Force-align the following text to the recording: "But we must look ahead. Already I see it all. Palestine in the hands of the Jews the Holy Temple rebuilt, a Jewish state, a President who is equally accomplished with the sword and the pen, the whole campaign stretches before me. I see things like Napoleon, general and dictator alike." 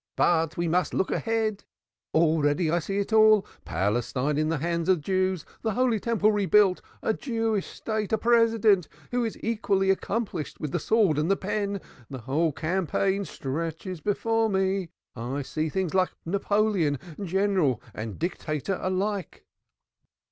"But 0.15 0.57
we 0.57 0.67
must 0.67 0.95
look 0.95 1.11
ahead. 1.11 1.63
Already 2.11 2.71
I 2.71 2.79
see 2.79 2.97
it 2.97 3.13
all. 3.13 3.45
Palestine 3.65 4.35
in 4.35 4.49
the 4.49 4.57
hands 4.57 4.89
of 4.89 4.95
the 4.97 5.01
Jews 5.03 5.45
the 5.61 5.75
Holy 5.75 5.99
Temple 5.99 6.31
rebuilt, 6.31 6.81
a 7.03 7.13
Jewish 7.13 7.67
state, 7.67 8.11
a 8.11 8.17
President 8.17 8.87
who 9.11 9.23
is 9.23 9.37
equally 9.43 9.91
accomplished 9.91 10.59
with 10.59 10.71
the 10.71 10.79
sword 10.79 11.19
and 11.19 11.29
the 11.29 11.37
pen, 11.37 11.81
the 12.09 12.17
whole 12.17 12.51
campaign 12.51 13.25
stretches 13.25 14.01
before 14.01 14.49
me. 14.49 14.89
I 15.15 15.43
see 15.43 15.69
things 15.69 15.93
like 15.93 16.09
Napoleon, 16.25 16.97
general 17.23 17.79
and 17.93 18.17
dictator 18.17 18.79
alike." 18.81 19.45